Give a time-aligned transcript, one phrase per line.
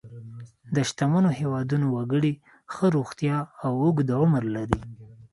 [0.75, 2.33] د شتمنو هېوادونو وګړي
[2.73, 4.79] ښه روغتیا او اوږد عمر لري.